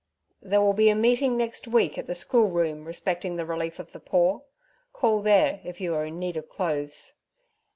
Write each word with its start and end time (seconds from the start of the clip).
'There 0.41 0.59
will 0.61 0.73
be 0.73 0.89
a 0.89 0.95
meeting 0.95 1.37
next 1.37 1.67
week 1.67 1.95
at 1.95 2.07
the 2.07 2.15
schoolroom 2.15 2.85
respecting 2.85 3.35
the 3.35 3.45
relief 3.45 3.77
of 3.77 3.91
the 3.91 3.99
poor. 3.99 4.41
Call 4.93 5.21
there 5.21 5.61
if 5.63 5.79
you 5.79 5.93
are 5.93 6.05
in 6.07 6.17
need 6.17 6.35
of 6.35 6.49
clothes.' 6.49 7.17